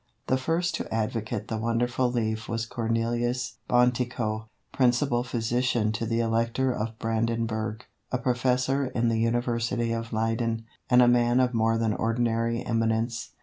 The 0.25 0.35
first 0.39 0.73
to 0.77 0.91
advocate 0.91 1.47
the 1.47 1.59
wonderful 1.59 2.11
leaf 2.11 2.49
was 2.49 2.65
Cornelius 2.65 3.59
Bontekoe, 3.69 4.47
principal 4.71 5.23
physician 5.23 5.91
to 5.91 6.07
the 6.07 6.21
Elector 6.21 6.71
of 6.73 6.97
Brandenburgh, 6.97 7.85
a 8.11 8.17
Professor 8.17 8.87
in 8.87 9.09
the 9.09 9.19
University 9.19 9.91
of 9.91 10.11
Leyden, 10.11 10.65
and 10.89 11.03
a 11.03 11.07
man 11.07 11.39
of 11.39 11.53
more 11.53 11.77
than 11.77 11.93
ordinary 11.93 12.63
eminence. 12.65 13.33